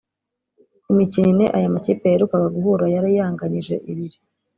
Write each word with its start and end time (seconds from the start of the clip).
Imikino 0.91 1.27
ine 1.33 1.45
aya 1.57 1.67
amakipe 1.69 2.03
yaherukaga 2.07 2.47
guhura 2.55 2.85
yari 2.95 3.09
yanganyije 3.17 3.75
ibiri 3.91 4.17